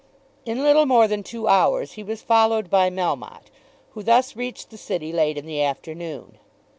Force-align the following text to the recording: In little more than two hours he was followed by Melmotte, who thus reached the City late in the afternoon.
In 0.47 0.63
little 0.63 0.87
more 0.87 1.07
than 1.07 1.21
two 1.21 1.47
hours 1.47 1.91
he 1.91 2.01
was 2.01 2.23
followed 2.23 2.71
by 2.71 2.89
Melmotte, 2.89 3.51
who 3.91 4.01
thus 4.01 4.35
reached 4.35 4.71
the 4.71 4.75
City 4.77 5.11
late 5.13 5.37
in 5.37 5.45
the 5.45 5.61
afternoon. 5.61 6.39